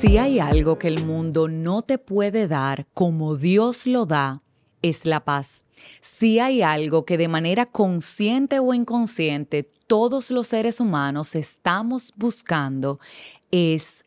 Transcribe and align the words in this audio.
Si 0.00 0.16
hay 0.16 0.38
algo 0.38 0.78
que 0.78 0.88
el 0.88 1.04
mundo 1.04 1.46
no 1.46 1.82
te 1.82 1.98
puede 1.98 2.48
dar 2.48 2.86
como 2.94 3.36
Dios 3.36 3.86
lo 3.86 4.06
da, 4.06 4.40
es 4.80 5.04
la 5.04 5.26
paz. 5.26 5.66
Si 6.00 6.38
hay 6.38 6.62
algo 6.62 7.04
que 7.04 7.18
de 7.18 7.28
manera 7.28 7.66
consciente 7.66 8.60
o 8.60 8.72
inconsciente 8.72 9.70
todos 9.86 10.30
los 10.30 10.46
seres 10.46 10.80
humanos 10.80 11.34
estamos 11.34 12.14
buscando, 12.16 12.98
es 13.50 14.06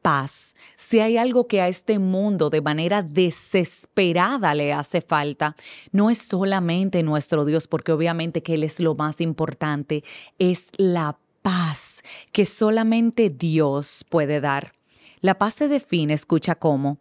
paz. 0.00 0.54
Si 0.76 1.00
hay 1.00 1.16
algo 1.16 1.48
que 1.48 1.60
a 1.60 1.66
este 1.66 1.98
mundo 1.98 2.48
de 2.48 2.60
manera 2.60 3.02
desesperada 3.02 4.54
le 4.54 4.72
hace 4.72 5.00
falta, 5.00 5.56
no 5.90 6.08
es 6.08 6.18
solamente 6.18 7.02
nuestro 7.02 7.44
Dios, 7.44 7.66
porque 7.66 7.90
obviamente 7.90 8.44
que 8.44 8.54
Él 8.54 8.62
es 8.62 8.78
lo 8.78 8.94
más 8.94 9.20
importante, 9.20 10.04
es 10.38 10.70
la 10.76 11.18
paz 11.42 12.04
que 12.30 12.46
solamente 12.46 13.28
Dios 13.28 14.06
puede 14.08 14.40
dar. 14.40 14.74
La 15.22 15.38
paz 15.38 15.54
se 15.54 15.68
define, 15.68 16.14
escucha 16.14 16.56
cómo, 16.56 16.98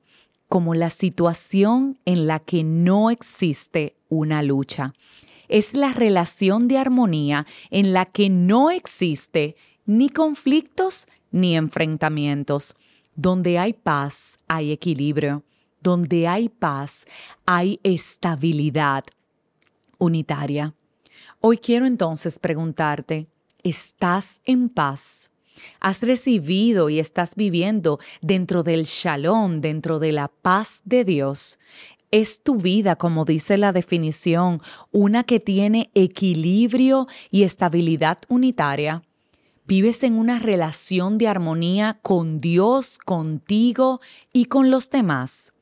como 0.48 0.76
la 0.76 0.92
situación 0.92 1.98
en 2.06 2.28
la 2.28 2.40
que 2.40 2.64
no 2.64 3.10
existe 3.10 3.96
una 4.10 4.44
lucha. 4.44 4.94
Es 5.48 5.74
la 5.74 5.92
relación 5.92 6.68
de 6.68 6.78
armonía 6.78 7.48
en 7.72 7.94
la 7.94 8.06
que 8.06 8.30
no 8.30 8.70
existe 8.70 9.56
ni 9.88 10.10
conflictos 10.10 11.08
ni 11.32 11.58
enfrentamientos. 11.58 12.76
Donde 13.16 13.58
hay 13.58 13.74
paz, 13.74 14.38
hay 14.48 14.72
equilibrio. 14.72 15.44
Donde 15.82 16.28
hay 16.28 16.48
paz, 16.48 17.08
hay 17.48 17.80
estabilidad 17.82 19.04
unitaria. 19.98 20.76
Hoy 21.40 21.58
quiero 21.58 21.88
entonces 21.88 22.38
preguntarte, 22.38 23.26
¿estás 23.64 24.42
en 24.46 24.70
paz? 24.70 25.32
Has 25.80 26.02
recibido 26.02 26.90
y 26.90 27.00
estás 27.00 27.36
viviendo 27.36 28.00
dentro 28.22 28.64
del 28.64 28.86
shalom, 28.86 29.62
dentro 29.62 30.00
de 30.00 30.12
la 30.12 30.28
paz 30.28 30.82
de 30.86 31.06
Dios. 31.06 31.60
Es 32.12 32.42
tu 32.42 32.58
vida, 32.58 32.96
como 32.96 33.26
dice 33.26 33.58
la 33.58 33.72
definición, 33.72 34.62
una 34.92 35.24
que 35.24 35.40
tiene 35.40 35.90
equilibrio 35.94 37.08
y 37.30 37.44
estabilidad 37.44 38.18
unitaria. 38.28 39.04
Vives 39.66 40.04
en 40.04 40.16
una 40.16 40.40
relación 40.40 41.18
de 41.18 41.28
armonía 41.28 42.00
con 42.02 42.40
Dios, 42.40 42.98
contigo 42.98 44.02
y 44.34 44.46
con 44.46 44.70
los 44.72 44.90
demás 44.90 45.54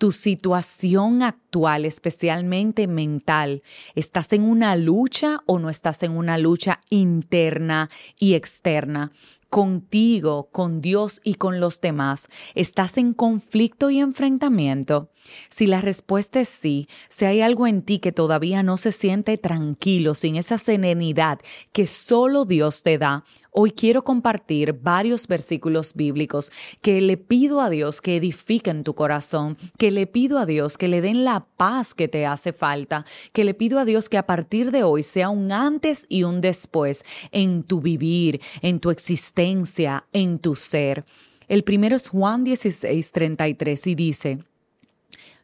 tu 0.00 0.12
situación 0.12 1.22
actual, 1.22 1.84
especialmente 1.84 2.86
mental. 2.86 3.62
¿Estás 3.94 4.32
en 4.32 4.44
una 4.44 4.74
lucha 4.74 5.42
o 5.44 5.58
no 5.58 5.68
estás 5.68 6.02
en 6.02 6.12
una 6.12 6.38
lucha 6.38 6.80
interna 6.88 7.90
y 8.18 8.32
externa? 8.32 9.12
Contigo, 9.50 10.48
con 10.50 10.80
Dios 10.80 11.20
y 11.22 11.34
con 11.34 11.60
los 11.60 11.80
demás? 11.80 12.28
¿Estás 12.54 12.96
en 12.96 13.12
conflicto 13.12 13.90
y 13.90 13.98
enfrentamiento? 13.98 15.10
Si 15.50 15.66
la 15.66 15.82
respuesta 15.82 16.40
es 16.40 16.48
sí, 16.48 16.88
si 17.10 17.26
hay 17.26 17.42
algo 17.42 17.66
en 17.66 17.82
ti 17.82 17.98
que 17.98 18.12
todavía 18.12 18.62
no 18.62 18.78
se 18.78 18.92
siente 18.92 19.36
tranquilo, 19.36 20.14
sin 20.14 20.36
esa 20.36 20.56
serenidad 20.56 21.40
que 21.72 21.86
solo 21.86 22.46
Dios 22.46 22.82
te 22.82 22.96
da, 22.96 23.24
Hoy 23.52 23.72
quiero 23.72 24.04
compartir 24.04 24.74
varios 24.74 25.26
versículos 25.26 25.94
bíblicos 25.94 26.52
que 26.82 27.00
le 27.00 27.16
pido 27.16 27.60
a 27.60 27.68
Dios 27.68 28.00
que 28.00 28.16
edifiquen 28.16 28.84
tu 28.84 28.94
corazón, 28.94 29.56
que 29.76 29.90
le 29.90 30.06
pido 30.06 30.38
a 30.38 30.46
Dios 30.46 30.78
que 30.78 30.86
le 30.86 31.00
den 31.00 31.24
la 31.24 31.46
paz 31.56 31.92
que 31.92 32.06
te 32.06 32.26
hace 32.26 32.52
falta, 32.52 33.04
que 33.32 33.42
le 33.42 33.54
pido 33.54 33.80
a 33.80 33.84
Dios 33.84 34.08
que 34.08 34.18
a 34.18 34.26
partir 34.26 34.70
de 34.70 34.84
hoy 34.84 35.02
sea 35.02 35.30
un 35.30 35.50
antes 35.50 36.06
y 36.08 36.22
un 36.22 36.40
después 36.40 37.04
en 37.32 37.64
tu 37.64 37.80
vivir, 37.80 38.40
en 38.62 38.78
tu 38.78 38.90
existencia, 38.90 39.39
en 39.42 40.38
tu 40.38 40.54
ser. 40.54 41.04
El 41.48 41.64
primero 41.64 41.96
es 41.96 42.08
Juan 42.08 42.44
16, 42.44 43.12
33 43.12 43.86
y 43.86 43.94
dice, 43.94 44.38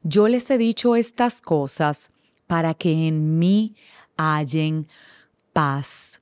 yo 0.03 0.29
les 0.29 0.51
he 0.51 0.59
dicho 0.59 0.95
estas 0.95 1.41
cosas 1.41 2.11
para 2.47 2.75
que 2.75 3.09
en 3.09 3.39
mí 3.39 3.75
hallen 4.17 4.87
paz. 5.53 6.21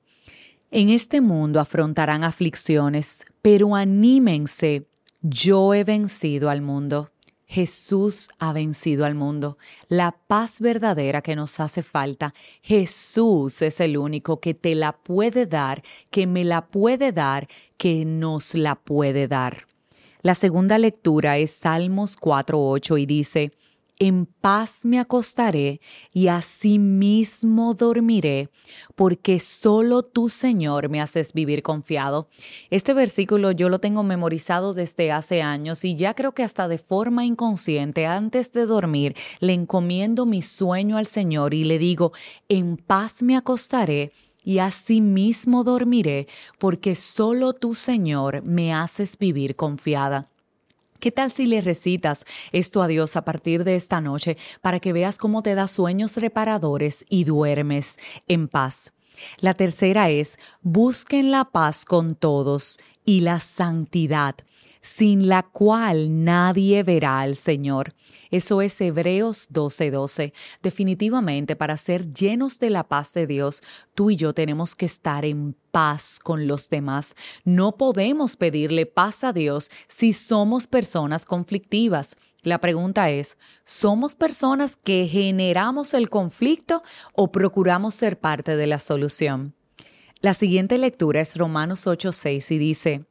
En 0.71 0.89
este 0.89 1.21
mundo 1.21 1.59
afrontarán 1.59 2.23
aflicciones, 2.23 3.25
pero 3.41 3.75
anímense, 3.75 4.87
yo 5.21 5.73
he 5.73 5.83
vencido 5.83 6.49
al 6.49 6.61
mundo. 6.61 7.11
Jesús 7.47 8.29
ha 8.39 8.53
vencido 8.53 9.05
al 9.05 9.15
mundo. 9.15 9.57
La 9.87 10.11
paz 10.11 10.59
verdadera 10.59 11.21
que 11.21 11.35
nos 11.35 11.59
hace 11.59 11.83
falta, 11.83 12.33
Jesús 12.61 13.61
es 13.61 13.79
el 13.79 13.97
único 13.97 14.39
que 14.39 14.53
te 14.53 14.75
la 14.75 14.93
puede 14.93 15.45
dar, 15.45 15.83
que 16.09 16.27
me 16.27 16.43
la 16.43 16.67
puede 16.67 17.11
dar, 17.11 17.47
que 17.77 18.05
nos 18.05 18.55
la 18.55 18.75
puede 18.75 19.27
dar. 19.27 19.67
La 20.21 20.33
segunda 20.33 20.79
lectura 20.79 21.37
es 21.37 21.51
Salmos 21.51 22.17
4.8 22.19 22.99
y 22.99 23.05
dice, 23.05 23.51
en 23.99 24.25
paz 24.25 24.83
me 24.83 24.99
acostaré 24.99 25.79
y 26.11 26.27
asimismo 26.27 27.73
dormiré, 27.73 28.49
porque 28.95 29.39
solo 29.39 30.03
tú, 30.03 30.29
Señor, 30.29 30.89
me 30.89 31.01
haces 31.01 31.33
vivir 31.33 31.63
confiado. 31.63 32.27
Este 32.69 32.93
versículo 32.93 33.51
yo 33.51 33.69
lo 33.69 33.79
tengo 33.79 34.03
memorizado 34.03 34.73
desde 34.73 35.11
hace 35.11 35.41
años 35.41 35.85
y 35.85 35.95
ya 35.95 36.13
creo 36.13 36.33
que 36.33 36.43
hasta 36.43 36.67
de 36.67 36.77
forma 36.77 37.25
inconsciente, 37.25 38.05
antes 38.05 38.51
de 38.51 38.65
dormir, 38.65 39.15
le 39.39 39.53
encomiendo 39.53 40.25
mi 40.25 40.41
sueño 40.41 40.97
al 40.97 41.05
Señor 41.05 41.53
y 41.53 41.63
le 41.63 41.79
digo, 41.79 42.11
en 42.49 42.77
paz 42.77 43.23
me 43.23 43.37
acostaré 43.37 44.11
y 44.43 44.59
asimismo 44.59 45.63
dormiré, 45.63 46.27
porque 46.59 46.95
solo 46.95 47.53
tú, 47.53 47.73
Señor, 47.73 48.43
me 48.43 48.73
haces 48.73 49.17
vivir 49.17 49.55
confiada. 49.55 50.29
¿Qué 50.99 51.11
tal 51.11 51.31
si 51.31 51.45
le 51.45 51.61
recitas 51.61 52.25
esto 52.51 52.81
a 52.81 52.87
Dios 52.87 53.15
a 53.15 53.25
partir 53.25 53.63
de 53.63 53.75
esta 53.75 54.01
noche 54.01 54.37
para 54.61 54.79
que 54.79 54.93
veas 54.93 55.17
cómo 55.17 55.43
te 55.43 55.55
da 55.55 55.67
sueños 55.67 56.15
reparadores 56.15 57.05
y 57.09 57.25
duermes 57.25 57.97
en 58.27 58.47
paz? 58.47 58.93
La 59.39 59.53
tercera 59.53 60.09
es, 60.09 60.37
busquen 60.61 61.31
la 61.31 61.45
paz 61.45 61.85
con 61.85 62.15
todos 62.15 62.79
y 63.05 63.21
la 63.21 63.39
santidad 63.39 64.35
sin 64.85 65.27
la 65.27 65.41
cual 65.41 66.23
nadie 66.23 66.83
verá 66.83 67.19
al 67.21 67.35
Señor. 67.35 67.95
Eso 68.29 68.61
es 68.61 68.79
Hebreos 68.79 69.47
12:12. 69.51 70.31
Definitivamente, 70.61 71.55
para 71.55 71.75
ser 71.75 72.13
llenos 72.13 72.59
de 72.59 72.69
la 72.69 72.83
paz 72.83 73.11
de 73.13 73.25
Dios, 73.25 73.63
tú 73.95 74.11
y 74.11 74.15
yo 74.15 74.33
tenemos 74.33 74.75
que 74.75 74.85
estar 74.85 75.25
en 75.25 75.55
paz 75.71 76.19
con 76.21 76.47
los 76.47 76.69
demás. 76.69 77.15
No 77.43 77.77
podemos 77.77 78.35
pedirle 78.35 78.85
paz 78.85 79.23
a 79.23 79.33
Dios 79.33 79.71
si 79.87 80.13
somos 80.13 80.67
personas 80.67 81.25
conflictivas. 81.25 82.15
La 82.43 82.59
pregunta 82.59 83.09
es, 83.09 83.37
¿somos 83.65 84.13
personas 84.13 84.75
que 84.75 85.07
generamos 85.07 85.95
el 85.95 86.11
conflicto 86.11 86.83
o 87.13 87.31
procuramos 87.31 87.95
ser 87.95 88.19
parte 88.19 88.55
de 88.55 88.67
la 88.67 88.79
solución? 88.79 89.55
La 90.21 90.35
siguiente 90.35 90.77
lectura 90.77 91.21
es 91.21 91.35
Romanos 91.37 91.87
8:6 91.87 92.51
y 92.51 92.59
dice, 92.59 93.05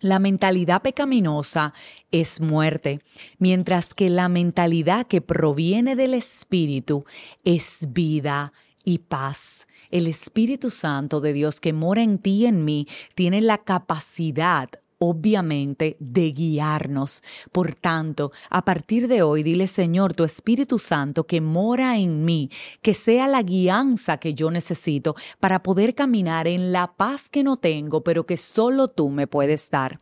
la 0.00 0.18
mentalidad 0.18 0.82
pecaminosa 0.82 1.74
es 2.10 2.40
muerte, 2.40 3.00
mientras 3.38 3.94
que 3.94 4.10
la 4.10 4.28
mentalidad 4.28 5.06
que 5.06 5.20
proviene 5.20 5.96
del 5.96 6.14
Espíritu 6.14 7.04
es 7.44 7.88
vida 7.90 8.52
y 8.84 8.98
paz. 8.98 9.66
El 9.90 10.06
Espíritu 10.06 10.70
Santo 10.70 11.20
de 11.20 11.32
Dios 11.32 11.60
que 11.60 11.72
mora 11.72 12.02
en 12.02 12.18
ti 12.18 12.42
y 12.42 12.46
en 12.46 12.64
mí 12.64 12.86
tiene 13.14 13.40
la 13.40 13.58
capacidad 13.58 14.70
obviamente 14.98 15.96
de 16.00 16.32
guiarnos. 16.32 17.22
Por 17.52 17.74
tanto, 17.74 18.32
a 18.50 18.64
partir 18.64 19.08
de 19.08 19.22
hoy, 19.22 19.42
dile 19.42 19.66
Señor, 19.66 20.14
tu 20.14 20.24
Espíritu 20.24 20.78
Santo 20.78 21.24
que 21.24 21.40
mora 21.40 21.96
en 21.98 22.24
mí, 22.24 22.50
que 22.82 22.94
sea 22.94 23.28
la 23.28 23.42
guianza 23.42 24.18
que 24.18 24.34
yo 24.34 24.50
necesito 24.50 25.14
para 25.40 25.62
poder 25.62 25.94
caminar 25.94 26.46
en 26.46 26.72
la 26.72 26.92
paz 26.92 27.30
que 27.30 27.42
no 27.42 27.56
tengo, 27.56 28.02
pero 28.02 28.26
que 28.26 28.36
solo 28.36 28.88
tú 28.88 29.08
me 29.08 29.26
puedes 29.26 29.70
dar. 29.70 30.00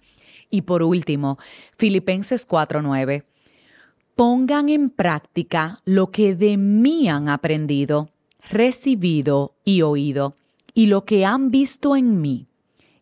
Y 0.51 0.63
por 0.63 0.83
último, 0.83 1.39
Filipenses 1.77 2.47
4:9. 2.47 3.25
Pongan 4.15 4.71
en 4.71 4.89
práctica 4.89 5.83
lo 5.85 6.11
que 6.11 6.35
de 6.35 6.57
mí 6.57 7.09
han 7.09 7.29
aprendido, 7.29 8.09
recibido 8.49 9.57
y 9.63 9.83
oído, 9.83 10.37
y 10.73 10.87
lo 10.87 11.05
que 11.05 11.27
han 11.27 11.51
visto 11.51 11.97
en 11.97 12.23
mí 12.23 12.47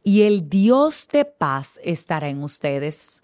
y 0.05 0.23
el 0.23 0.51
Dios 0.51 1.09
de 1.11 1.25
paz 1.25 1.81
estará 1.83 2.29
en 2.29 2.43
ustedes 2.43 3.23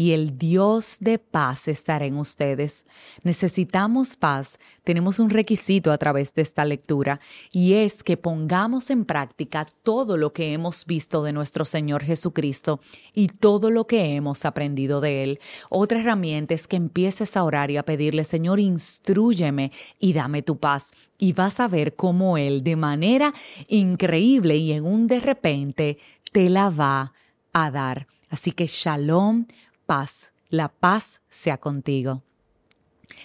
y 0.00 0.12
el 0.12 0.38
Dios 0.38 0.96
de 1.00 1.18
paz 1.18 1.68
estará 1.68 2.06
en 2.06 2.16
ustedes. 2.16 2.86
Necesitamos 3.22 4.16
paz. 4.16 4.58
Tenemos 4.82 5.18
un 5.18 5.28
requisito 5.28 5.92
a 5.92 5.98
través 5.98 6.32
de 6.32 6.40
esta 6.40 6.64
lectura 6.64 7.20
y 7.52 7.74
es 7.74 8.02
que 8.02 8.16
pongamos 8.16 8.88
en 8.88 9.04
práctica 9.04 9.66
todo 9.82 10.16
lo 10.16 10.32
que 10.32 10.54
hemos 10.54 10.86
visto 10.86 11.22
de 11.22 11.34
nuestro 11.34 11.66
Señor 11.66 12.02
Jesucristo 12.02 12.80
y 13.12 13.26
todo 13.26 13.70
lo 13.70 13.86
que 13.86 14.14
hemos 14.14 14.46
aprendido 14.46 15.02
de 15.02 15.22
Él. 15.22 15.40
Otra 15.68 16.00
herramienta 16.00 16.54
es 16.54 16.66
que 16.66 16.76
empieces 16.76 17.36
a 17.36 17.44
orar 17.44 17.70
y 17.70 17.76
a 17.76 17.82
pedirle, 17.82 18.24
Señor, 18.24 18.58
instruyeme 18.58 19.70
y 19.98 20.14
dame 20.14 20.40
tu 20.40 20.56
paz. 20.56 20.92
Y 21.18 21.34
vas 21.34 21.60
a 21.60 21.68
ver 21.68 21.94
cómo 21.94 22.38
Él 22.38 22.64
de 22.64 22.76
manera 22.76 23.34
increíble 23.68 24.56
y 24.56 24.72
en 24.72 24.86
un 24.86 25.06
de 25.06 25.20
repente 25.20 25.98
te 26.32 26.48
la 26.48 26.70
va 26.70 27.12
a 27.52 27.70
dar. 27.70 28.06
Así 28.30 28.52
que 28.52 28.66
shalom 28.66 29.44
paz. 29.90 30.32
La 30.50 30.68
paz 30.68 31.20
sea 31.28 31.58
contigo. 31.58 32.22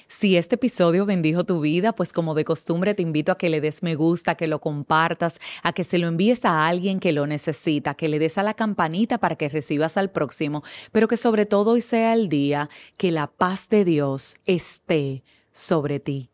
Si 0.07 0.35
este 0.35 0.55
episodio 0.55 1.05
bendijo 1.05 1.43
tu 1.43 1.61
vida, 1.61 1.93
pues 1.93 2.11
como 2.11 2.33
de 2.33 2.43
costumbre 2.43 2.95
te 2.95 3.03
invito 3.03 3.31
a 3.31 3.37
que 3.37 3.49
le 3.49 3.61
des 3.61 3.83
me 3.83 3.93
gusta, 3.93 4.33
que 4.33 4.47
lo 4.47 4.59
compartas, 4.59 5.39
a 5.61 5.73
que 5.73 5.83
se 5.83 5.99
lo 5.99 6.07
envíes 6.07 6.43
a 6.43 6.65
alguien 6.65 6.99
que 6.99 7.11
lo 7.11 7.27
necesita, 7.27 7.93
que 7.93 8.09
le 8.09 8.17
des 8.17 8.39
a 8.39 8.43
la 8.43 8.55
campanita 8.55 9.19
para 9.19 9.35
que 9.35 9.47
recibas 9.47 9.95
al 9.95 10.09
próximo, 10.09 10.63
pero 10.91 11.07
que 11.07 11.17
sobre 11.17 11.45
todo 11.45 11.73
hoy 11.73 11.81
sea 11.81 12.15
el 12.15 12.29
día 12.29 12.67
que 12.97 13.11
la 13.11 13.27
paz 13.27 13.69
de 13.69 13.85
Dios 13.85 14.37
esté 14.47 15.23
sobre 15.53 15.99
ti. 15.99 16.31